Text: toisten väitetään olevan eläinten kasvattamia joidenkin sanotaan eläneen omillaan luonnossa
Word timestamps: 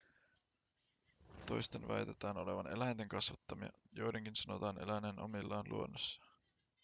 toisten 1.45 1.87
väitetään 1.87 2.37
olevan 2.37 2.67
eläinten 2.67 3.09
kasvattamia 3.09 3.69
joidenkin 3.91 4.35
sanotaan 4.35 4.83
eläneen 4.83 5.19
omillaan 5.19 5.65
luonnossa 5.69 6.21